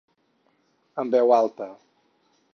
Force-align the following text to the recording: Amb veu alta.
Amb 1.03 1.17
veu 1.19 1.35
alta. 1.37 1.71